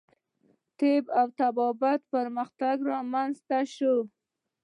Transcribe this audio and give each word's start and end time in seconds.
په 0.77 0.87
طب 1.05 1.05
او 1.19 1.27
طبابت 1.39 1.99
کې 2.03 2.09
پرمختګ 2.13 2.75
رامنځته 2.91 3.59
شو. 3.75 3.95